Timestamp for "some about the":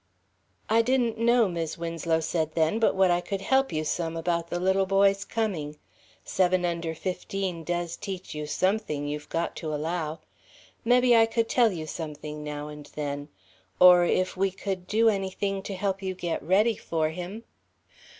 3.83-4.59